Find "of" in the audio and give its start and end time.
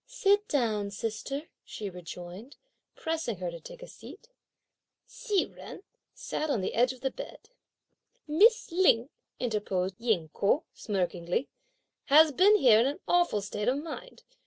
6.91-7.01, 13.67-13.77